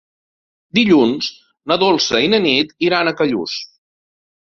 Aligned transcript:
Dilluns 0.77 1.27
na 1.73 1.79
Dolça 1.85 2.25
i 2.29 2.35
na 2.37 2.43
Nit 2.49 2.77
iran 2.91 3.15
a 3.15 3.19
Callús. 3.23 3.63